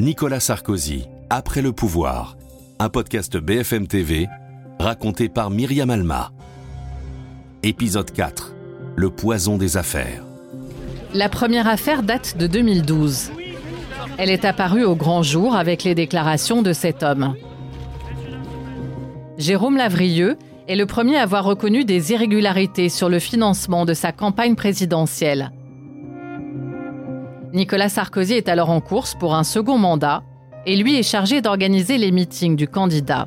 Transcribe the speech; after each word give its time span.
Nicolas 0.00 0.40
Sarkozy, 0.40 1.04
Après 1.28 1.60
le 1.60 1.72
pouvoir, 1.72 2.38
un 2.78 2.88
podcast 2.88 3.36
BFM 3.36 3.86
TV 3.86 4.28
raconté 4.78 5.28
par 5.28 5.50
Myriam 5.50 5.90
Alma. 5.90 6.30
Épisode 7.62 8.10
4. 8.10 8.54
Le 8.96 9.10
poison 9.10 9.58
des 9.58 9.76
affaires. 9.76 10.24
La 11.12 11.28
première 11.28 11.68
affaire 11.68 12.02
date 12.02 12.38
de 12.38 12.46
2012. 12.46 13.30
Elle 14.16 14.30
est 14.30 14.46
apparue 14.46 14.84
au 14.84 14.96
grand 14.96 15.22
jour 15.22 15.54
avec 15.54 15.84
les 15.84 15.94
déclarations 15.94 16.62
de 16.62 16.72
cet 16.72 17.02
homme. 17.02 17.34
Jérôme 19.36 19.76
Lavrieux 19.76 20.38
est 20.66 20.76
le 20.76 20.86
premier 20.86 21.18
à 21.18 21.24
avoir 21.24 21.44
reconnu 21.44 21.84
des 21.84 22.12
irrégularités 22.12 22.88
sur 22.88 23.10
le 23.10 23.18
financement 23.18 23.84
de 23.84 23.92
sa 23.92 24.12
campagne 24.12 24.54
présidentielle. 24.54 25.52
Nicolas 27.52 27.88
Sarkozy 27.88 28.34
est 28.34 28.48
alors 28.48 28.70
en 28.70 28.80
course 28.80 29.14
pour 29.14 29.34
un 29.34 29.42
second 29.42 29.76
mandat 29.76 30.22
et 30.66 30.76
lui 30.76 30.96
est 30.96 31.02
chargé 31.02 31.40
d'organiser 31.40 31.98
les 31.98 32.12
meetings 32.12 32.54
du 32.54 32.68
candidat. 32.68 33.26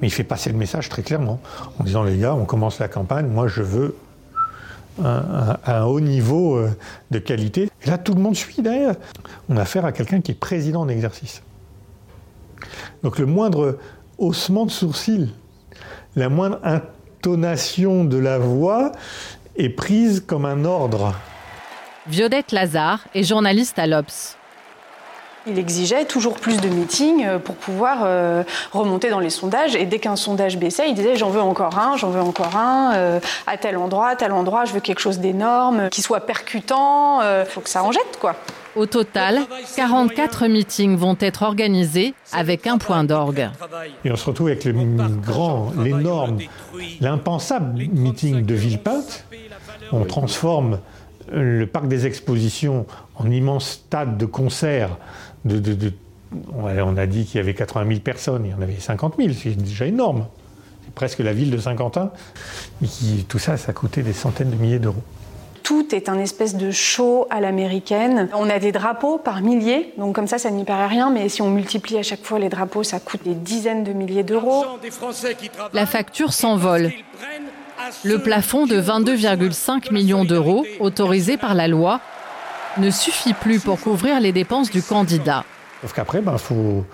Mais 0.00 0.08
il 0.08 0.10
fait 0.10 0.24
passer 0.24 0.50
le 0.50 0.56
message 0.56 0.90
très 0.90 1.02
clairement 1.02 1.40
en 1.78 1.84
disant 1.84 2.02
les 2.02 2.18
gars, 2.18 2.34
on 2.34 2.44
commence 2.44 2.78
la 2.78 2.88
campagne, 2.88 3.26
moi 3.28 3.48
je 3.48 3.62
veux 3.62 3.96
un, 5.02 5.84
haut 5.84 6.00
niveau 6.00 6.56
euh, 6.56 6.70
de 7.10 7.18
qualité. 7.18 7.70
Et 7.84 7.90
là, 7.90 7.98
tout 7.98 8.14
le 8.14 8.20
monde 8.20 8.34
suit 8.34 8.62
derrière. 8.62 8.94
On 9.48 9.56
a 9.58 9.62
affaire 9.62 9.84
à 9.84 9.92
quelqu'un 9.92 10.22
qui 10.22 10.32
est 10.32 10.34
président 10.34 10.80
en 10.80 10.88
exercice. 10.88 11.42
Donc 13.02 13.18
le 13.18 13.26
moindre 13.26 13.78
haussement 14.16 14.64
de 14.64 14.70
sourcil, 14.70 15.30
la 16.14 16.30
moindre 16.30 16.60
intonation 16.62 18.04
de 18.04 18.16
la 18.16 18.38
voix 18.38 18.92
est 19.56 19.68
prise 19.68 20.20
comme 20.26 20.46
un 20.46 20.64
ordre. 20.64 21.14
Viodette 22.08 22.52
Lazare 22.52 23.00
est 23.14 23.24
journaliste 23.24 23.78
à 23.80 23.86
l'Obs. 23.88 24.36
Il 25.48 25.58
exigeait 25.58 26.04
toujours 26.04 26.34
plus 26.34 26.60
de 26.60 26.68
meetings 26.68 27.24
euh, 27.24 27.38
pour 27.38 27.54
pouvoir 27.56 27.98
euh, 28.04 28.42
remonter 28.72 29.10
dans 29.10 29.20
les 29.20 29.30
sondages. 29.30 29.76
Et 29.76 29.86
dès 29.86 29.98
qu'un 29.98 30.16
sondage 30.16 30.56
baissait, 30.56 30.88
il 30.88 30.94
disait 30.94 31.16
j'en 31.16 31.30
veux 31.30 31.40
encore 31.40 31.78
un, 31.78 31.96
j'en 31.96 32.10
veux 32.10 32.20
encore 32.20 32.56
un, 32.56 32.94
euh, 32.94 33.20
à 33.46 33.56
tel 33.56 33.76
endroit, 33.76 34.08
à 34.08 34.16
tel 34.16 34.32
endroit, 34.32 34.64
je 34.64 34.72
veux 34.72 34.80
quelque 34.80 35.00
chose 35.00 35.18
d'énorme, 35.18 35.88
qui 35.90 36.02
soit 36.02 36.20
percutant, 36.20 37.20
il 37.22 37.46
faut 37.46 37.60
que 37.60 37.68
ça 37.68 37.82
en 37.82 37.92
jette 37.92 38.18
quoi. 38.20 38.36
Au 38.76 38.86
total, 38.86 39.40
44 39.74 40.48
meetings 40.48 40.96
vont 40.96 41.16
être 41.18 41.42
organisés 41.42 42.12
avec 42.32 42.66
un 42.66 42.78
point 42.78 43.04
d'orgue. 43.04 43.48
Et 44.04 44.12
on 44.12 44.16
se 44.16 44.26
retrouve 44.26 44.48
avec 44.48 44.64
le 44.64 44.74
grand, 45.24 45.72
l'énorme, 45.82 46.38
l'impensable 47.00 47.78
meeting 47.92 48.44
de 48.44 48.54
Villepinte. 48.54 49.24
On 49.92 50.04
transforme 50.04 50.78
le 51.32 51.66
parc 51.66 51.88
des 51.88 52.06
expositions 52.06 52.86
en 53.16 53.30
immense 53.30 53.70
stade 53.70 54.16
de 54.18 54.26
concert 54.26 54.96
on 56.54 56.96
a 56.96 57.06
dit 57.06 57.24
qu'il 57.24 57.36
y 57.36 57.40
avait 57.40 57.54
80 57.54 57.86
000 57.88 58.00
personnes, 58.00 58.44
il 58.46 58.50
y 58.50 58.54
en 58.54 58.62
avait 58.62 58.78
50 58.78 59.14
000, 59.18 59.30
c'est 59.40 59.50
déjà 59.50 59.86
énorme. 59.86 60.26
C'est 60.84 60.94
presque 60.94 61.18
la 61.20 61.32
ville 61.32 61.50
de 61.50 61.58
Saint-Quentin. 61.58 62.10
tout 63.28 63.38
ça, 63.38 63.56
ça 63.56 63.70
a 63.70 63.72
coûté 63.72 64.02
des 64.02 64.12
centaines 64.12 64.50
de 64.50 64.56
milliers 64.56 64.78
d'euros. 64.78 65.02
Tout 65.62 65.94
est 65.94 66.08
un 66.08 66.18
espèce 66.20 66.54
de 66.54 66.70
show 66.70 67.26
à 67.28 67.40
l'américaine. 67.40 68.28
On 68.34 68.48
a 68.48 68.60
des 68.60 68.70
drapeaux 68.70 69.18
par 69.18 69.40
milliers, 69.40 69.92
donc 69.98 70.14
comme 70.14 70.28
ça, 70.28 70.38
ça 70.38 70.50
n'y 70.50 70.64
paraît 70.64 70.86
rien, 70.86 71.10
mais 71.10 71.28
si 71.28 71.42
on 71.42 71.50
multiplie 71.50 71.98
à 71.98 72.04
chaque 72.04 72.22
fois 72.22 72.38
les 72.38 72.48
drapeaux, 72.48 72.84
ça 72.84 73.00
coûte 73.00 73.22
des 73.24 73.34
dizaines 73.34 73.82
de 73.82 73.92
milliers 73.92 74.22
d'euros. 74.22 74.64
La 75.72 75.86
facture 75.86 76.32
s'envole. 76.32 76.92
Le 78.04 78.18
plafond 78.18 78.66
de 78.66 78.80
22,5 78.80 79.92
millions 79.92 80.24
d'euros, 80.24 80.64
autorisé 80.80 81.36
par 81.36 81.54
la 81.54 81.68
loi, 81.68 82.00
ne 82.78 82.90
suffit 82.90 83.34
plus 83.34 83.60
pour 83.60 83.80
couvrir 83.80 84.20
les 84.20 84.32
dépenses 84.32 84.70
du 84.70 84.82
candidat. 84.82 85.44
Sauf 85.80 85.92
qu'après, 85.92 86.18
il 86.18 86.24
ben, 86.24 86.36
faut, 86.38 86.84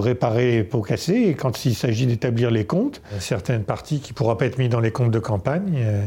réparer 0.00 0.68
les 0.72 0.82
cassés. 0.82 1.24
Et 1.28 1.34
quand 1.34 1.64
il 1.64 1.74
s'agit 1.74 2.06
d'établir 2.06 2.50
les 2.50 2.64
comptes, 2.64 3.02
certaines 3.18 3.64
parties 3.64 4.00
qui 4.00 4.12
ne 4.12 4.14
pourront 4.14 4.36
pas 4.36 4.46
être 4.46 4.58
mises 4.58 4.70
dans 4.70 4.80
les 4.80 4.92
comptes 4.92 5.10
de 5.10 5.18
campagne, 5.18 5.74
euh, 5.76 6.04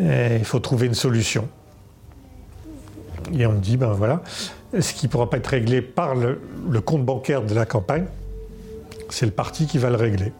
euh, 0.00 0.36
il 0.38 0.44
faut 0.44 0.60
trouver 0.60 0.86
une 0.86 0.94
solution. 0.94 1.48
Et 3.36 3.46
on 3.46 3.54
dit, 3.54 3.76
ben 3.76 3.92
voilà, 3.92 4.22
ce 4.78 4.92
qui 4.94 5.06
ne 5.06 5.10
pourra 5.10 5.28
pas 5.28 5.36
être 5.36 5.48
réglé 5.48 5.82
par 5.82 6.14
le 6.14 6.80
compte 6.80 7.04
bancaire 7.04 7.42
de 7.42 7.54
la 7.54 7.66
campagne, 7.66 8.06
c'est 9.08 9.26
le 9.26 9.32
parti 9.32 9.66
qui 9.66 9.78
va 9.78 9.90
le 9.90 9.96
régler. 9.96 10.32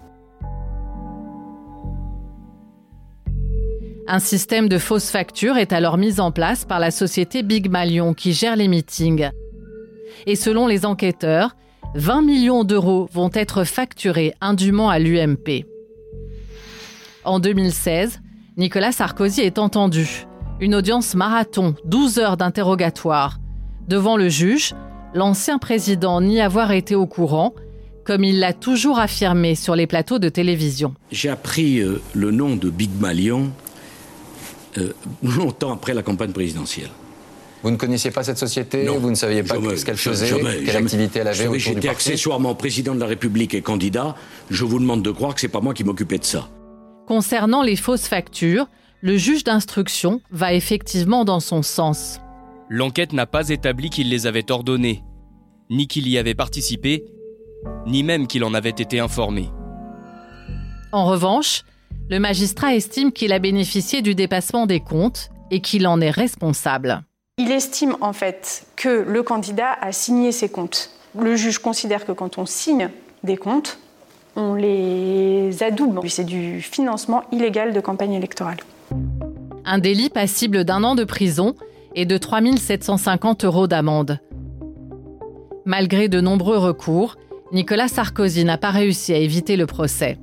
Un 4.13 4.19
système 4.19 4.69
de 4.69 4.79
fausses 4.79 5.09
factures 5.09 5.57
est 5.57 5.73
alors 5.73 5.97
mis 5.97 6.19
en 6.19 6.33
place 6.33 6.65
par 6.65 6.81
la 6.81 6.91
société 6.91 7.45
Big 7.45 7.71
Malion 7.71 8.13
qui 8.13 8.33
gère 8.33 8.57
les 8.57 8.67
meetings. 8.67 9.31
Et 10.27 10.35
selon 10.35 10.67
les 10.67 10.85
enquêteurs, 10.85 11.55
20 11.95 12.23
millions 12.23 12.65
d'euros 12.65 13.09
vont 13.13 13.31
être 13.33 13.63
facturés 13.63 14.35
indûment 14.41 14.91
à 14.91 14.99
l'UMP. 14.99 15.65
En 17.23 17.39
2016, 17.39 18.19
Nicolas 18.57 18.91
Sarkozy 18.91 19.43
est 19.43 19.61
entendu. 19.61 20.27
Une 20.59 20.75
audience 20.75 21.15
marathon, 21.15 21.77
12 21.85 22.19
heures 22.19 22.37
d'interrogatoire. 22.37 23.39
Devant 23.87 24.17
le 24.17 24.29
juge, 24.29 24.75
l'ancien 25.15 25.59
président 25.59 26.21
n'y 26.21 26.41
avoir 26.41 26.73
été 26.73 26.97
au 26.97 27.07
courant, 27.07 27.55
comme 28.05 28.25
il 28.25 28.41
l'a 28.41 28.55
toujours 28.55 28.99
affirmé 28.99 29.55
sur 29.55 29.77
les 29.77 29.87
plateaux 29.87 30.19
de 30.19 30.29
télévision. 30.29 30.95
J'ai 31.13 31.29
appris 31.29 31.79
euh, 31.79 32.03
le 32.13 32.33
nom 32.33 32.57
de 32.57 32.71
Big 32.71 32.91
Malion 32.99 33.53
euh, 34.79 34.93
longtemps 35.23 35.73
après 35.73 35.95
la 35.95 36.03
campagne 36.03 36.33
présidentielle. 36.33 36.91
Vous 37.63 37.71
ne 37.71 37.77
connaissiez 37.77 38.11
pas 38.11 38.23
cette 38.23 38.39
société 38.39 38.87
Vous 38.87 39.11
ne 39.11 39.15
saviez 39.15 39.43
pas 39.43 39.57
ce 39.77 39.85
qu'elle 39.85 39.97
faisait 39.99 40.31
Quelle 40.65 40.77
activité 40.77 41.19
elle 41.19 41.29
avait 41.29 41.59
J'étais 41.59 41.89
accessoirement 41.89 42.55
président 42.55 42.95
de 42.95 43.01
la 43.01 43.07
République 43.07 43.53
et 43.53 43.61
candidat. 43.61 44.17
Je 44.49 44.65
vous 44.65 44.79
demande 44.79 45.03
de 45.03 45.11
croire 45.11 45.35
que 45.35 45.41
c'est 45.41 45.49
pas 45.49 45.61
moi 45.61 45.75
qui 45.75 45.85
m'occupais 45.85 46.19
de 46.19 46.25
ça. 46.25 46.49
Concernant 47.07 47.63
les 47.63 47.77
fausses 47.77 48.07
factures, 48.07 48.67
le 49.03 49.17
juge 49.17 49.45
d'instruction 49.45 50.23
va 50.31 50.55
effectivement 50.55 51.25
dans 51.25 51.41
son 51.41 51.63
sens. 51.63 52.21
L'enquête 52.71 53.13
n'a 53.13 53.27
pas 53.27 53.49
établi 53.49 53.91
qu'il 53.91 54.09
les 54.09 54.27
avait 54.27 54.51
ordonnées, 54.51 55.03
ni 55.71 55.87
qu'il 55.87 56.09
y 56.09 56.17
avait 56.17 56.35
participé, 56.35 57.05
ni 57.87 58.03
même 58.03 58.27
qu'il 58.27 58.45
en 58.45 58.55
avait 58.55 58.71
été 58.71 59.01
informé. 59.01 59.51
En 60.93 61.07
revanche, 61.07 61.63
le 62.11 62.19
magistrat 62.19 62.75
estime 62.75 63.13
qu'il 63.13 63.33
a 63.33 63.39
bénéficié 63.39 64.03
du 64.03 64.17
dépassement 64.17 64.67
des 64.67 64.81
comptes 64.81 65.31
et 65.53 65.61
qu'il 65.61 65.87
en 65.87 66.01
est 66.01 66.11
responsable. 66.11 67.03
Il 67.39 67.53
estime 67.53 67.97
en 68.01 68.13
fait 68.13 68.67
que 68.77 69.05
le 69.07 69.23
candidat 69.23 69.73
a 69.81 69.93
signé 69.93 70.33
ses 70.33 70.49
comptes. 70.49 70.91
Le 71.19 71.37
juge 71.37 71.61
considère 71.61 72.05
que 72.05 72.13
quand 72.13 72.37
on 72.37 72.47
signe 72.47 72.91
des 73.23 73.37
comptes, 73.37 73.79
on 74.35 74.55
les 74.55 75.63
adoube. 75.63 76.01
C'est 76.09 76.25
du 76.25 76.61
financement 76.61 77.23
illégal 77.31 77.73
de 77.73 77.81
campagne 77.81 78.15
électorale. 78.15 78.59
Un 79.65 79.79
délit 79.79 80.11
passible 80.11 80.65
d'un 80.65 80.83
an 80.83 80.97
de 80.97 81.05
prison 81.05 81.55
et 81.95 82.07
de 82.07 82.19
3 82.19 82.41
750 82.57 83.45
euros 83.45 83.69
d'amende. 83.69 84.19
Malgré 85.65 86.09
de 86.09 86.21
nombreux 86.21 86.59
recours, 86.59 87.17
Nicolas 87.53 87.89
Sarkozy 87.89 88.45
n'a 88.45 88.59
pas 88.59 88.71
réussi 88.71 89.13
à 89.13 89.17
éviter 89.17 89.57
le 89.57 89.67
procès. 89.67 90.19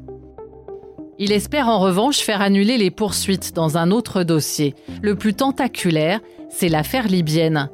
Il 1.20 1.32
espère 1.32 1.68
en 1.68 1.80
revanche 1.80 2.20
faire 2.20 2.42
annuler 2.42 2.78
les 2.78 2.92
poursuites 2.92 3.56
dans 3.56 3.76
un 3.76 3.90
autre 3.90 4.22
dossier. 4.22 4.76
Le 5.02 5.16
plus 5.16 5.34
tentaculaire, 5.34 6.20
c'est 6.52 6.70
l'affaire 6.70 7.08
libyenne. 7.08 7.72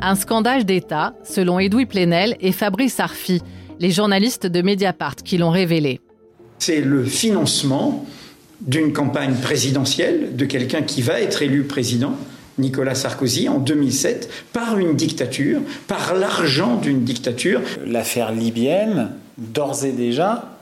Un 0.00 0.14
scandale 0.14 0.64
d'État, 0.64 1.14
selon 1.24 1.58
Edoui 1.58 1.84
Plenel 1.84 2.36
et 2.40 2.52
Fabrice 2.52 3.00
Arfi, 3.00 3.42
les 3.80 3.90
journalistes 3.90 4.46
de 4.46 4.62
Mediapart 4.62 5.16
qui 5.16 5.36
l'ont 5.36 5.50
révélé. 5.50 6.00
C'est 6.58 6.80
le 6.80 7.04
financement 7.04 8.06
d'une 8.62 8.94
campagne 8.94 9.34
présidentielle 9.34 10.34
de 10.34 10.44
quelqu'un 10.46 10.80
qui 10.80 11.02
va 11.02 11.20
être 11.20 11.42
élu 11.42 11.64
président, 11.64 12.14
Nicolas 12.56 12.94
Sarkozy, 12.94 13.50
en 13.50 13.58
2007, 13.58 14.30
par 14.54 14.78
une 14.78 14.96
dictature, 14.96 15.60
par 15.86 16.14
l'argent 16.14 16.76
d'une 16.76 17.04
dictature. 17.04 17.60
L'affaire 17.86 18.32
libyenne, 18.32 19.10
d'ores 19.36 19.84
et 19.84 19.92
déjà, 19.92 20.57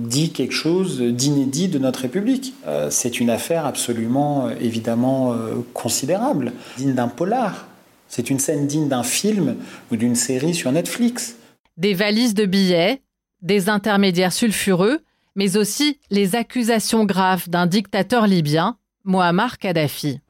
dit 0.00 0.30
quelque 0.30 0.54
chose 0.54 1.00
d'inédit 1.00 1.68
de 1.68 1.78
notre 1.78 2.00
République. 2.00 2.54
Euh, 2.66 2.88
c'est 2.90 3.20
une 3.20 3.30
affaire 3.30 3.66
absolument, 3.66 4.48
euh, 4.48 4.54
évidemment, 4.60 5.32
euh, 5.32 5.54
considérable, 5.74 6.52
digne 6.76 6.94
d'un 6.94 7.08
polar. 7.08 7.66
C'est 8.08 8.30
une 8.30 8.38
scène 8.38 8.66
digne 8.66 8.88
d'un 8.88 9.02
film 9.02 9.56
ou 9.90 9.96
d'une 9.96 10.16
série 10.16 10.54
sur 10.54 10.72
Netflix. 10.72 11.36
Des 11.76 11.94
valises 11.94 12.34
de 12.34 12.44
billets, 12.44 13.02
des 13.42 13.68
intermédiaires 13.68 14.32
sulfureux, 14.32 15.00
mais 15.36 15.56
aussi 15.56 15.98
les 16.10 16.34
accusations 16.34 17.04
graves 17.04 17.48
d'un 17.48 17.66
dictateur 17.66 18.26
libyen, 18.26 18.76
Muammar 19.04 19.58
Kadhafi. 19.58 20.20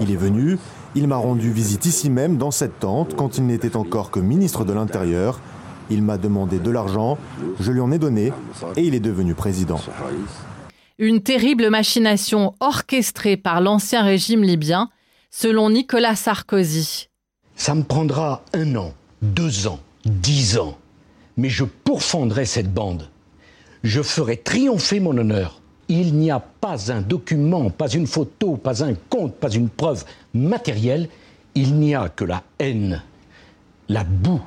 Il 0.00 0.10
est 0.10 0.16
venu, 0.16 0.58
il 0.94 1.08
m'a 1.08 1.16
rendu 1.16 1.50
visite 1.50 1.86
ici 1.86 2.10
même 2.10 2.36
dans 2.36 2.50
cette 2.50 2.80
tente 2.80 3.16
quand 3.16 3.38
il 3.38 3.46
n'était 3.46 3.76
encore 3.76 4.10
que 4.10 4.20
ministre 4.20 4.64
de 4.64 4.72
l'Intérieur 4.72 5.40
il 5.90 6.02
m'a 6.02 6.18
demandé 6.18 6.58
de 6.58 6.70
l'argent, 6.70 7.18
je 7.60 7.72
lui 7.72 7.80
en 7.80 7.92
ai 7.92 7.98
donné 7.98 8.32
et 8.76 8.82
il 8.82 8.94
est 8.94 9.00
devenu 9.00 9.34
président. 9.34 9.80
Une 10.98 11.22
terrible 11.22 11.70
machination 11.70 12.54
orchestrée 12.60 13.36
par 13.36 13.60
l'ancien 13.60 14.02
régime 14.02 14.42
libyen, 14.42 14.90
selon 15.30 15.70
Nicolas 15.70 16.14
Sarkozy. 16.14 17.08
Ça 17.56 17.74
me 17.74 17.82
prendra 17.82 18.42
un 18.52 18.76
an, 18.76 18.94
deux 19.22 19.66
ans, 19.66 19.80
dix 20.04 20.58
ans, 20.58 20.78
mais 21.36 21.48
je 21.48 21.64
pourfendrai 21.64 22.44
cette 22.44 22.72
bande. 22.72 23.08
Je 23.82 24.02
ferai 24.02 24.36
triompher 24.36 25.00
mon 25.00 25.16
honneur. 25.18 25.60
Il 25.88 26.14
n'y 26.14 26.30
a 26.30 26.40
pas 26.40 26.90
un 26.92 27.02
document, 27.02 27.68
pas 27.70 27.88
une 27.88 28.06
photo, 28.06 28.56
pas 28.56 28.82
un 28.82 28.94
compte, 29.10 29.34
pas 29.34 29.50
une 29.50 29.68
preuve 29.68 30.04
matérielle. 30.32 31.08
Il 31.54 31.74
n'y 31.74 31.94
a 31.94 32.08
que 32.08 32.24
la 32.24 32.42
haine, 32.58 33.02
la 33.88 34.04
boue, 34.04 34.40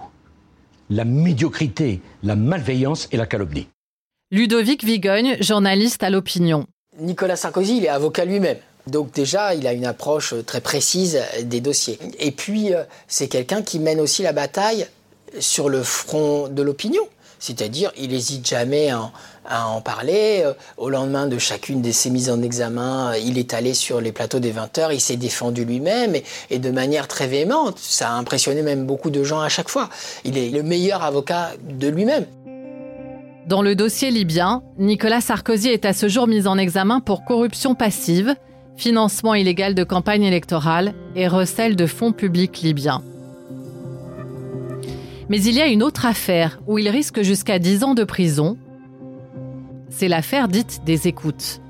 la 0.89 1.05
médiocrité, 1.05 2.01
la 2.23 2.35
malveillance 2.35 3.07
et 3.11 3.17
la 3.17 3.25
calomnie. 3.25 3.67
Ludovic 4.31 4.83
Vigogne, 4.83 5.37
journaliste 5.39 6.03
à 6.03 6.09
l'opinion. 6.09 6.65
Nicolas 6.99 7.35
Sarkozy, 7.35 7.77
il 7.77 7.85
est 7.85 7.89
avocat 7.89 8.25
lui-même. 8.25 8.57
Donc 8.87 9.13
déjà, 9.13 9.53
il 9.53 9.67
a 9.67 9.73
une 9.73 9.85
approche 9.85 10.33
très 10.45 10.61
précise 10.61 11.21
des 11.43 11.61
dossiers. 11.61 11.99
Et 12.19 12.31
puis, 12.31 12.73
euh, 12.73 12.83
c'est 13.07 13.27
quelqu'un 13.27 13.61
qui 13.61 13.79
mène 13.79 13.99
aussi 13.99 14.23
la 14.23 14.33
bataille 14.33 14.87
sur 15.39 15.69
le 15.69 15.83
front 15.83 16.47
de 16.47 16.61
l'opinion. 16.61 17.03
C'est-à-dire, 17.39 17.91
il 17.97 18.09
n'hésite 18.09 18.47
jamais 18.47 18.91
à, 19.47 19.67
en 19.67 19.81
parler. 19.81 20.43
Euh, 20.45 20.53
au 20.77 20.89
lendemain 20.89 21.27
de 21.27 21.37
chacune 21.37 21.81
de 21.81 21.91
ses 21.91 22.09
mises 22.09 22.29
en 22.29 22.41
examen, 22.41 23.15
il 23.15 23.37
est 23.37 23.53
allé 23.53 23.73
sur 23.73 24.01
les 24.01 24.11
plateaux 24.11 24.39
des 24.39 24.51
20 24.51 24.77
heures, 24.77 24.91
il 24.91 25.01
s'est 25.01 25.17
défendu 25.17 25.65
lui-même 25.65 26.15
et, 26.49 26.59
de 26.59 26.71
manière 26.71 27.07
très 27.07 27.27
véhémente. 27.27 27.77
Ça 27.79 28.09
a 28.09 28.13
impressionné 28.13 28.61
même 28.61 28.85
beaucoup 28.85 29.09
de 29.09 29.23
gens 29.23 29.39
à 29.39 29.49
chaque 29.49 29.69
fois. 29.69 29.89
Il 30.23 30.37
est 30.37 30.49
le 30.49 30.63
meilleur 30.63 31.03
avocat 31.03 31.51
de 31.63 31.87
lui-même. 31.87 32.25
Dans 33.47 33.61
le 33.61 33.75
dossier 33.75 34.11
libyen, 34.11 34.61
Nicolas 34.77 35.21
Sarkozy 35.21 35.69
est 35.69 35.85
à 35.85 35.93
ce 35.93 36.09
jour 36.09 36.27
mis 36.27 36.47
en 36.47 36.57
examen 36.57 36.99
pour 36.99 37.23
corruption 37.23 37.75
passive, 37.75 38.35
financement 38.75 39.33
illégal 39.35 39.73
de 39.73 39.83
campagne 39.83 40.23
électorale 40.23 40.93
et 41.15 41.27
recel 41.27 41.75
de 41.75 41.85
fonds 41.85 42.11
publics 42.11 42.61
libyens. 42.61 43.01
Mais 45.29 45.41
il 45.41 45.55
y 45.55 45.61
a 45.61 45.67
une 45.67 45.83
autre 45.83 46.05
affaire 46.05 46.59
où 46.67 46.77
il 46.77 46.87
risque 46.89 47.21
jusqu'à 47.21 47.59
10 47.59 47.83
ans 47.83 47.93
de 47.93 48.03
prison. 48.03 48.57
C'est 49.89 50.07
l'affaire 50.07 50.47
dite 50.47 50.81
des 50.85 51.07
écoutes. 51.07 51.61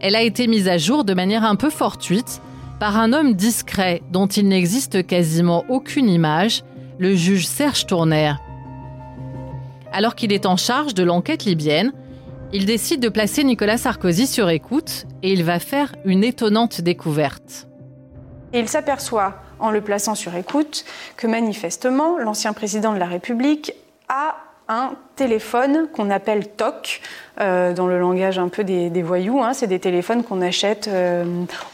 Elle 0.00 0.16
a 0.16 0.22
été 0.22 0.46
mise 0.46 0.68
à 0.68 0.78
jour 0.78 1.04
de 1.04 1.14
manière 1.14 1.44
un 1.44 1.56
peu 1.56 1.70
fortuite 1.70 2.40
par 2.78 2.98
un 2.98 3.12
homme 3.12 3.34
discret 3.34 4.02
dont 4.10 4.26
il 4.26 4.48
n'existe 4.48 5.06
quasiment 5.06 5.64
aucune 5.68 6.08
image, 6.08 6.62
le 6.98 7.14
juge 7.14 7.46
Serge 7.46 7.86
Tournaire. 7.86 8.40
Alors 9.92 10.14
qu'il 10.14 10.32
est 10.32 10.46
en 10.46 10.56
charge 10.56 10.92
de 10.94 11.02
l'enquête 11.02 11.44
libyenne, 11.44 11.92
il 12.52 12.66
décide 12.66 13.00
de 13.00 13.08
placer 13.08 13.44
Nicolas 13.44 13.78
Sarkozy 13.78 14.26
sur 14.26 14.50
écoute 14.50 15.06
et 15.22 15.32
il 15.32 15.44
va 15.44 15.58
faire 15.58 15.94
une 16.04 16.22
étonnante 16.22 16.80
découverte. 16.80 17.68
il 18.52 18.68
s'aperçoit, 18.68 19.34
en 19.58 19.70
le 19.70 19.80
plaçant 19.80 20.14
sur 20.14 20.34
écoute, 20.34 20.84
que 21.16 21.26
manifestement, 21.26 22.18
l'ancien 22.18 22.52
président 22.52 22.92
de 22.92 22.98
la 22.98 23.06
République 23.06 23.72
a 24.08 24.36
un 24.68 24.92
téléphone 25.16 25.88
qu'on 25.92 26.10
appelle 26.10 26.48
TOC, 26.48 27.00
euh, 27.40 27.74
dans 27.74 27.86
le 27.86 27.98
langage 27.98 28.38
un 28.38 28.48
peu 28.48 28.64
des, 28.64 29.02
voyous. 29.02 29.42
Hein. 29.42 29.52
C'est 29.52 29.66
des 29.66 29.78
téléphones 29.78 30.22
qu'on 30.22 30.40
achète 30.40 30.88
euh, 30.88 31.24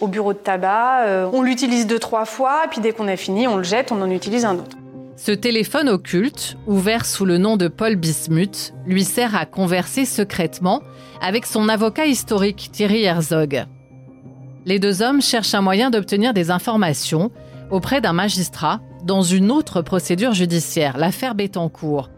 au 0.01 0.09
bureau 0.09 0.33
de 0.33 0.39
tabac. 0.39 1.05
Euh, 1.07 1.31
on 1.33 1.43
l'utilise 1.43 1.87
deux, 1.87 1.99
trois 1.99 2.25
fois, 2.25 2.63
puis 2.71 2.81
dès 2.81 2.93
qu'on 2.93 3.09
a 3.09 3.17
fini, 3.17 3.47
on 3.47 3.57
le 3.57 3.63
jette, 3.63 3.93
on 3.93 4.01
en 4.03 4.11
utilise 4.11 4.45
un 4.45 4.57
autre. 4.57 4.77
Ce 5.17 5.33
téléphone 5.33 5.89
occulte, 5.89 6.57
ouvert 6.67 7.05
sous 7.05 7.27
le 7.27 7.37
nom 7.37 7.59
de 7.59 7.69
Paul 7.69 7.97
Bismuth, 7.97 8.73
lui 8.87 9.05
sert 9.05 9.37
à 9.37 9.45
converser 9.45 10.07
secrètement 10.07 10.83
avec 11.21 11.45
son 11.45 11.69
avocat 11.69 12.07
historique 12.07 12.71
Thierry 12.73 13.05
Herzog. 13.05 13.67
Les 14.65 14.79
deux 14.79 15.03
hommes 15.03 15.21
cherchent 15.21 15.55
un 15.55 15.61
moyen 15.61 15.91
d'obtenir 15.91 16.33
des 16.33 16.51
informations 16.51 17.31
auprès 17.71 18.01
d'un 18.01 18.15
magistrat 18.15 18.81
dans 19.05 19.23
une 19.23 19.51
autre 19.51 19.83
procédure 19.83 20.33
judiciaire, 20.33 20.97
l'affaire 20.97 21.35
Bettencourt. 21.35 22.09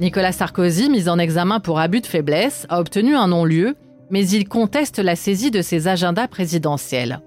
Nicolas 0.00 0.32
Sarkozy, 0.32 0.88
mis 0.88 1.10
en 1.10 1.18
examen 1.18 1.60
pour 1.60 1.78
abus 1.78 2.00
de 2.00 2.06
faiblesse, 2.06 2.64
a 2.70 2.80
obtenu 2.80 3.14
un 3.14 3.28
non-lieu, 3.28 3.76
mais 4.08 4.26
il 4.26 4.48
conteste 4.48 4.98
la 4.98 5.14
saisie 5.14 5.50
de 5.50 5.60
ses 5.60 5.88
agendas 5.88 6.26
présidentiels. 6.26 7.20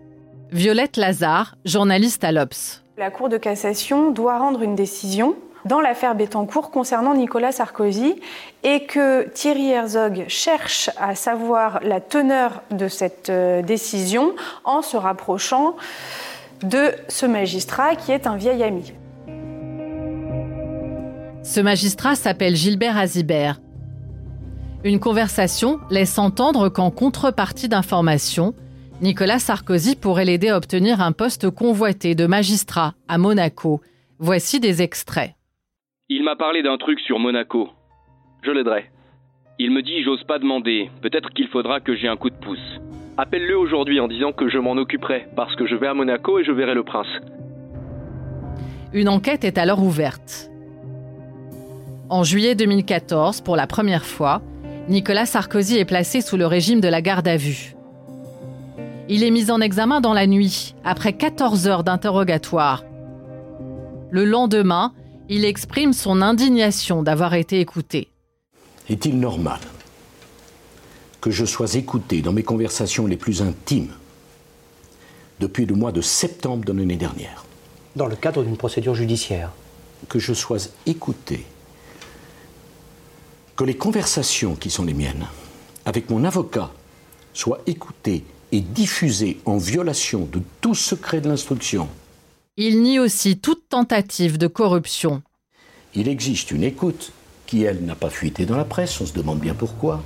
Violette 0.52 0.98
Lazare, 0.98 1.56
journaliste 1.66 2.24
à 2.24 2.32
l'Obs. 2.32 2.82
La 2.98 3.12
Cour 3.12 3.30
de 3.30 3.38
cassation 3.38 4.10
doit 4.10 4.40
rendre 4.40 4.64
une 4.64 4.74
décision 4.74 5.36
dans 5.66 5.82
l'affaire 5.82 6.16
Bettencourt 6.16 6.72
concernant 6.72 7.14
Nicolas 7.14 7.52
Sarkozy 7.52 8.16
et 8.64 8.86
que 8.86 9.30
Thierry 9.30 9.70
Herzog 9.70 10.26
cherche 10.28 10.90
à 10.98 11.14
savoir 11.14 11.80
la 11.84 12.02
teneur 12.02 12.64
de 12.72 12.88
cette 12.88 13.30
euh, 13.30 13.62
décision 13.62 14.34
en 14.64 14.82
se 14.82 14.98
rapprochant 14.98 15.76
de 16.64 16.92
ce 17.08 17.28
magistrat 17.28 17.96
qui 17.96 18.12
est 18.12 18.26
un 18.26 18.36
vieil 18.36 18.64
ami. 18.64 18.94
Ce 21.44 21.60
magistrat 21.60 22.16
s'appelle 22.16 22.56
Gilbert 22.56 22.98
Azibert. 22.98 23.60
Une 24.86 25.02
conversation 25.02 25.82
laisse 25.92 26.18
entendre 26.18 26.70
qu'en 26.70 26.90
contrepartie 26.90 27.68
d'informations, 27.68 28.54
Nicolas 29.02 29.40
Sarkozy 29.40 29.98
pourrait 29.98 30.24
l'aider 30.24 30.48
à 30.48 30.58
obtenir 30.58 31.02
un 31.02 31.12
poste 31.12 31.50
convoité 31.50 32.16
de 32.16 32.28
magistrat 32.28 32.94
à 33.10 33.18
Monaco. 33.18 33.82
Voici 34.20 34.62
des 34.62 34.82
extraits. 34.82 35.34
Il 36.08 36.24
m'a 36.24 36.38
parlé 36.38 36.64
d'un 36.64 36.78
truc 36.78 37.02
sur 37.02 37.20
Monaco. 37.20 37.68
Je 38.42 38.52
l'aiderai. 38.52 38.86
Il 39.60 39.72
me 39.72 39.82
dit 39.82 40.02
j'ose 40.02 40.24
pas 40.24 40.40
demander, 40.40 40.90
peut-être 41.02 41.30
qu'il 41.32 41.50
faudra 41.50 41.82
que 41.82 41.94
j'ai 41.94 42.08
un 42.08 42.16
coup 42.16 42.30
de 42.30 42.36
pouce. 42.36 42.80
Appelle-le 43.18 43.58
aujourd'hui 43.58 44.00
en 44.00 44.08
disant 44.08 44.32
que 44.32 44.48
je 44.48 44.60
m'en 44.60 44.78
occuperai, 44.78 45.28
parce 45.36 45.56
que 45.58 45.68
je 45.68 45.76
vais 45.76 45.88
à 45.88 45.94
Monaco 45.94 46.40
et 46.40 46.46
je 46.46 46.54
verrai 46.54 46.74
le 46.74 46.84
prince. 46.84 47.08
Une 48.94 49.10
enquête 49.10 49.44
est 49.44 49.58
alors 49.58 49.84
ouverte. 49.84 50.53
En 52.14 52.24
juillet 52.24 52.54
2014, 52.54 53.42
pour 53.42 53.56
la 53.56 53.66
première 53.66 54.06
fois, 54.06 54.44
Nicolas 54.88 55.26
Sarkozy 55.26 55.80
est 55.80 55.86
placé 55.86 56.22
sous 56.22 56.38
le 56.38 56.46
régime 56.46 56.80
de 56.80 56.88
la 56.88 57.02
garde 57.02 57.28
à 57.28 57.38
vue. 57.38 57.76
Il 59.10 59.24
est 59.24 59.32
mis 59.32 59.50
en 59.50 59.60
examen 59.60 60.00
dans 60.00 60.14
la 60.14 60.28
nuit, 60.28 60.76
après 60.84 61.14
14 61.14 61.68
heures 61.68 61.84
d'interrogatoire. 61.84 62.84
Le 64.12 64.26
lendemain, 64.26 64.94
il 65.28 65.44
exprime 65.44 65.92
son 65.92 66.22
indignation 66.22 67.02
d'avoir 67.02 67.34
été 67.34 67.60
écouté. 67.60 68.10
Est-il 68.92 69.20
normal 69.20 69.60
que 71.20 71.32
je 71.32 71.46
sois 71.46 71.74
écouté 71.74 72.22
dans 72.22 72.32
mes 72.32 72.44
conversations 72.44 73.08
les 73.08 73.18
plus 73.18 73.42
intimes 73.42 73.92
depuis 75.40 75.66
le 75.66 75.74
mois 75.74 75.92
de 75.92 76.02
septembre 76.02 76.64
de 76.64 76.74
l'année 76.74 76.96
dernière? 76.96 77.44
Dans 77.96 78.06
le 78.06 78.16
cadre 78.16 78.44
d'une 78.44 78.58
procédure 78.58 78.94
judiciaire 78.94 79.50
Que 80.10 80.20
je 80.20 80.34
sois 80.34 80.60
écouté, 80.86 81.48
que 83.56 83.64
les 83.64 83.76
conversations 83.76 84.56
qui 84.56 84.70
sont 84.70 84.86
les 84.86 84.94
miennes 84.94 85.28
avec 85.86 86.10
mon 86.10 86.24
avocat 86.24 86.72
soient 87.34 87.62
écoutées 87.68 88.24
et 88.52 88.62
diffusé 88.62 89.40
en 89.46 89.58
violation 89.58 90.28
de 90.32 90.42
tout 90.62 90.76
secret 90.76 91.22
de 91.22 91.28
l'instruction. 91.28 91.90
Il 92.58 92.84
nie 92.84 93.00
aussi 93.00 93.40
toute 93.40 93.68
tentative 93.70 94.38
de 94.38 94.48
corruption. 94.48 95.24
Il 95.96 96.08
existe 96.08 96.52
une 96.52 96.64
écoute 96.64 97.12
qui, 97.48 97.64
elle, 97.64 97.84
n'a 97.84 97.96
pas 97.96 98.10
fuité 98.10 98.46
dans 98.46 98.58
la 98.58 98.66
presse, 98.66 99.02
on 99.02 99.06
se 99.06 99.14
demande 99.14 99.40
bien 99.40 99.56
pourquoi, 99.56 100.04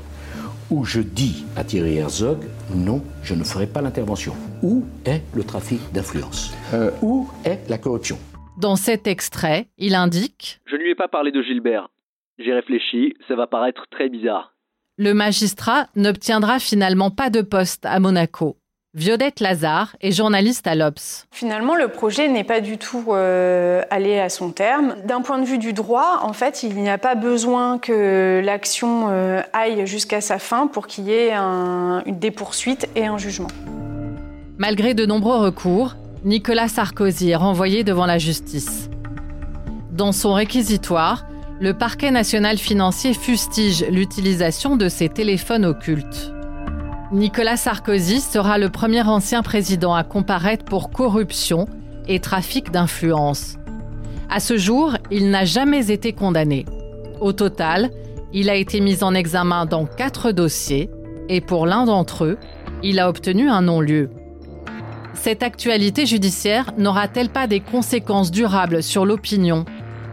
où 0.70 0.84
je 0.86 1.02
dis 1.02 1.46
à 1.56 1.64
Thierry 1.64 1.98
Herzog, 1.98 2.40
non, 2.74 3.02
je 3.24 3.36
ne 3.36 3.44
ferai 3.44 3.68
pas 3.68 3.82
l'intervention. 3.82 4.34
Où 4.62 4.86
est 5.06 5.22
le 5.34 5.44
trafic 5.44 5.80
d'influence? 5.94 6.54
Euh. 6.74 6.92
Où 7.02 7.30
est 7.46 7.70
la 7.70 7.78
corruption? 7.78 8.18
Dans 8.58 8.76
cet 8.76 9.08
extrait, 9.08 9.68
il 9.78 9.94
indique 9.94 10.60
Je 10.66 10.76
ne 10.76 10.82
lui 10.82 10.92
ai 10.92 10.96
pas 10.96 11.08
parlé 11.08 11.32
de 11.32 11.42
Gilbert. 11.42 11.90
J'ai 12.40 12.54
réfléchi, 12.54 13.16
ça 13.28 13.36
va 13.36 13.48
paraître 13.48 13.86
très 13.90 14.10
bizarre 14.10 14.54
le 14.98 15.14
magistrat 15.14 15.88
n'obtiendra 15.96 16.58
finalement 16.58 17.12
pas 17.12 17.30
de 17.30 17.42
poste 17.42 17.86
à 17.86 18.00
Monaco. 18.00 18.58
Violette 18.96 19.42
Lazare 19.42 19.96
est 20.02 20.12
journaliste 20.12 20.66
à 20.66 20.74
l'Obs. 20.74 21.28
Finalement, 21.30 21.76
le 21.76 21.88
projet 21.88 22.28
n'est 22.28 22.44
pas 22.44 22.62
du 22.62 22.80
tout 22.80 23.06
euh, 23.10 23.84
allé 23.92 24.18
à 24.18 24.30
son 24.30 24.50
terme. 24.50 24.96
D'un 25.06 25.22
point 25.22 25.38
de 25.38 25.46
vue 25.46 25.60
du 25.60 25.72
droit, 25.72 26.22
en 26.24 26.34
fait, 26.34 26.64
il 26.64 26.76
n'y 26.78 26.90
a 26.90 26.98
pas 26.98 27.14
besoin 27.14 27.78
que 27.78 28.42
l'action 28.44 29.10
euh, 29.10 29.42
aille 29.54 29.86
jusqu'à 29.86 30.20
sa 30.20 30.40
fin 30.40 30.66
pour 30.66 30.88
qu'il 30.88 31.04
y 31.04 31.12
ait 31.12 31.36
des 32.08 32.32
poursuites 32.32 32.90
et 32.96 33.06
un 33.06 33.20
jugement. 33.20 33.50
Malgré 34.58 34.96
de 34.96 35.06
nombreux 35.06 35.38
recours, 35.38 35.96
Nicolas 36.24 36.68
Sarkozy 36.70 37.30
est 37.30 37.36
renvoyé 37.36 37.84
devant 37.84 38.08
la 38.08 38.18
justice. 38.18 38.90
Dans 39.92 40.12
son 40.12 40.34
réquisitoire, 40.34 41.28
le 41.60 41.74
parquet 41.74 42.12
national 42.12 42.58
financier 42.58 43.14
fustige 43.14 43.84
l'utilisation 43.90 44.78
de 44.78 44.90
ces 44.90 45.10
téléphones 45.10 45.66
occultes. 45.66 46.32
Nicolas 47.12 47.58
Sarkozy 47.58 48.20
sera 48.20 48.58
le 48.58 48.70
premier 48.70 49.02
ancien 49.02 49.42
président 49.42 49.96
à 49.96 50.04
comparaître 50.04 50.66
pour 50.66 50.92
corruption 50.92 51.66
et 52.08 52.20
trafic 52.20 52.70
d'influence. 52.70 53.56
À 54.30 54.40
ce 54.40 54.58
jour, 54.58 54.98
il 55.10 55.32
n'a 55.32 55.46
jamais 55.46 55.90
été 55.90 56.14
condamné. 56.14 56.66
Au 57.22 57.34
total, 57.34 57.90
il 58.34 58.50
a 58.50 58.56
été 58.56 58.80
mis 58.80 59.04
en 59.04 59.16
examen 59.16 59.66
dans 59.66 59.86
quatre 59.86 60.32
dossiers 60.32 60.92
et 61.28 61.42
pour 61.42 61.66
l'un 61.66 61.86
d'entre 61.86 62.26
eux, 62.26 62.38
il 62.84 63.00
a 63.00 63.10
obtenu 63.10 63.50
un 63.50 63.64
non-lieu. 63.64 64.12
Cette 65.14 65.42
actualité 65.42 66.06
judiciaire 66.06 66.72
n'aura-t-elle 66.78 67.30
pas 67.30 67.48
des 67.48 67.62
conséquences 67.62 68.30
durables 68.30 68.84
sur 68.84 69.06
l'opinion? 69.06 69.66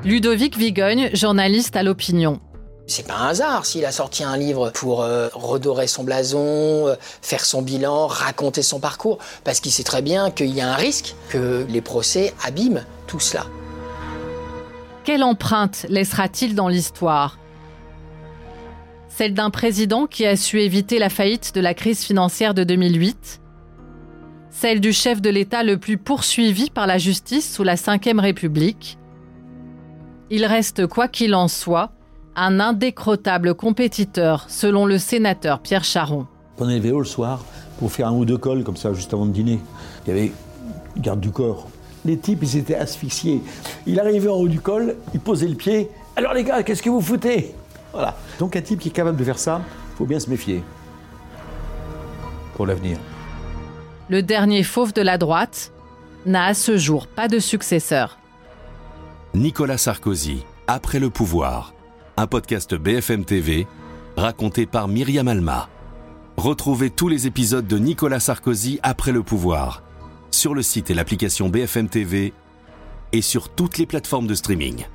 Ludovic 0.04 0.58
Vigogne, 0.58 1.08
journaliste 1.14 1.76
à 1.76 1.82
l'opinion. 1.82 2.38
C'est 2.86 3.06
pas 3.06 3.14
un 3.14 3.28
hasard 3.28 3.64
s'il 3.64 3.86
a 3.86 3.92
sorti 3.92 4.22
un 4.22 4.36
livre 4.36 4.70
pour 4.74 5.00
euh, 5.00 5.30
redorer 5.32 5.86
son 5.86 6.04
blason, 6.04 6.88
euh, 6.88 6.94
faire 7.22 7.42
son 7.42 7.62
bilan, 7.62 8.06
raconter 8.06 8.62
son 8.62 8.80
parcours, 8.80 9.16
parce 9.44 9.60
qu'il 9.60 9.72
sait 9.72 9.82
très 9.82 10.02
bien 10.02 10.30
qu'il 10.30 10.50
y 10.50 10.60
a 10.60 10.70
un 10.70 10.74
risque 10.74 11.14
que 11.30 11.64
les 11.70 11.80
procès 11.80 12.34
abîment 12.44 12.84
tout 13.06 13.18
cela. 13.18 13.46
Quelle 15.04 15.24
empreinte 15.24 15.86
laissera-t-il 15.88 16.54
dans 16.54 16.68
l'histoire? 16.68 17.38
Celle 19.08 19.32
d'un 19.32 19.48
président 19.48 20.06
qui 20.06 20.26
a 20.26 20.36
su 20.36 20.60
éviter 20.60 20.98
la 20.98 21.08
faillite 21.08 21.54
de 21.54 21.62
la 21.62 21.72
crise 21.72 22.04
financière 22.04 22.52
de 22.52 22.62
2008 22.64 23.40
Celle 24.50 24.80
du 24.82 24.92
chef 24.92 25.22
de 25.22 25.30
l'État 25.30 25.62
le 25.62 25.78
plus 25.78 25.96
poursuivi 25.96 26.68
par 26.68 26.86
la 26.86 26.98
justice 26.98 27.54
sous 27.54 27.62
la 27.62 27.76
Ve 27.76 28.18
République? 28.18 28.98
Il 30.30 30.46
reste, 30.46 30.86
quoi 30.86 31.08
qu'il 31.08 31.34
en 31.34 31.48
soit, 31.48 31.90
un 32.34 32.58
indécrottable 32.58 33.54
compétiteur, 33.54 34.46
selon 34.48 34.86
le 34.86 34.98
sénateur 34.98 35.60
Pierre 35.60 35.84
Charon. 35.84 36.26
On 36.58 36.66
les 36.66 36.80
vélos 36.80 37.00
le 37.00 37.04
soir 37.04 37.44
pour 37.78 37.92
faire 37.92 38.08
un 38.08 38.12
ou 38.12 38.24
deux 38.24 38.38
cols 38.38 38.64
comme 38.64 38.76
ça 38.76 38.92
juste 38.94 39.12
avant 39.12 39.26
de 39.26 39.32
dîner. 39.32 39.60
Il 40.06 40.08
y 40.08 40.12
avait 40.12 40.32
garde 40.96 41.20
du 41.20 41.30
corps. 41.30 41.68
Les 42.04 42.18
types, 42.18 42.40
ils 42.42 42.56
étaient 42.56 42.74
asphyxiés. 42.74 43.42
Il 43.86 44.00
arrivait 44.00 44.28
en 44.28 44.36
haut 44.36 44.48
du 44.48 44.60
col, 44.60 44.96
il 45.12 45.20
posait 45.20 45.48
le 45.48 45.56
pied. 45.56 45.90
Alors 46.16 46.32
les 46.32 46.44
gars, 46.44 46.62
qu'est-ce 46.62 46.82
que 46.82 46.90
vous 46.90 47.00
foutez? 47.00 47.54
Voilà. 47.92 48.16
Donc 48.38 48.56
un 48.56 48.62
type 48.62 48.80
qui 48.80 48.88
est 48.88 48.92
capable 48.92 49.18
de 49.18 49.24
faire 49.24 49.38
ça, 49.38 49.60
faut 49.96 50.06
bien 50.06 50.20
se 50.20 50.30
méfier 50.30 50.62
pour 52.54 52.66
l'avenir. 52.66 52.98
Le 54.08 54.22
dernier 54.22 54.62
fauve 54.62 54.92
de 54.92 55.02
la 55.02 55.18
droite 55.18 55.72
n'a 56.24 56.46
à 56.46 56.54
ce 56.54 56.76
jour 56.76 57.06
pas 57.06 57.28
de 57.28 57.38
successeur. 57.38 58.18
Nicolas 59.34 59.78
Sarkozy, 59.78 60.44
après 60.68 61.00
le 61.00 61.10
pouvoir, 61.10 61.74
un 62.16 62.28
podcast 62.28 62.76
BFM 62.76 63.24
TV 63.24 63.66
raconté 64.16 64.64
par 64.64 64.86
Myriam 64.86 65.26
Alma. 65.26 65.68
Retrouvez 66.36 66.90
tous 66.90 67.08
les 67.08 67.26
épisodes 67.26 67.66
de 67.66 67.76
Nicolas 67.76 68.20
Sarkozy 68.20 68.78
après 68.84 69.10
le 69.10 69.24
pouvoir 69.24 69.82
sur 70.30 70.54
le 70.54 70.62
site 70.62 70.90
et 70.90 70.94
l'application 70.94 71.48
BFM 71.48 71.88
TV 71.88 72.32
et 73.10 73.22
sur 73.22 73.48
toutes 73.48 73.76
les 73.78 73.86
plateformes 73.86 74.28
de 74.28 74.34
streaming. 74.36 74.86